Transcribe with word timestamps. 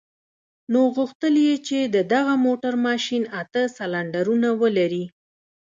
نو 0.71 0.81
غوښتل 0.95 1.33
يې 1.45 1.55
چې 1.67 1.79
د 1.95 1.97
دغه 2.13 2.33
موټر 2.45 2.73
ماشين 2.87 3.23
اته 3.41 3.61
سلنډرونه 3.77 4.49
ولري. 4.61 5.05